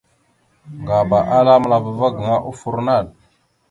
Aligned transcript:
Ŋgaba 0.81 1.19
ala 1.37 1.53
məla 1.61 1.77
ava 1.81 2.07
gaŋa 2.17 2.35
offor 2.49 2.77
naɗ. 2.85 3.05